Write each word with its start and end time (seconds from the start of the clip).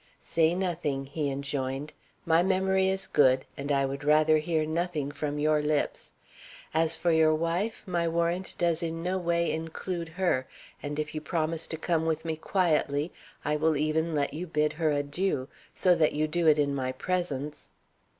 "Say 0.19 0.55
nothing," 0.55 1.05
he 1.05 1.29
enjoined. 1.29 1.93
"My 2.25 2.41
memory 2.41 2.89
is 2.89 3.05
good, 3.05 3.45
and 3.55 3.71
I 3.71 3.85
would 3.85 4.03
rather 4.03 4.39
hear 4.39 4.65
nothing 4.65 5.11
from 5.11 5.37
your 5.37 5.61
lips. 5.61 6.11
As 6.73 6.95
for 6.95 7.11
your 7.11 7.35
wife, 7.35 7.87
my 7.87 8.07
warrant 8.07 8.55
does 8.57 8.81
in 8.81 9.03
no 9.03 9.19
way 9.19 9.51
include 9.51 10.09
her; 10.09 10.47
and 10.81 10.97
if 10.97 11.13
you 11.13 11.21
promise 11.21 11.67
to 11.67 11.77
come 11.77 12.07
with 12.07 12.25
me 12.25 12.35
quietly, 12.35 13.11
I 13.45 13.55
will 13.57 13.77
even 13.77 14.15
let 14.15 14.33
you 14.33 14.47
bid 14.47 14.73
her 14.73 14.89
adieu, 14.89 15.47
so 15.71 15.93
that 15.93 16.13
you 16.13 16.27
do 16.27 16.47
it 16.47 16.57
in 16.57 16.73
my 16.73 16.93
presence." 16.93 17.69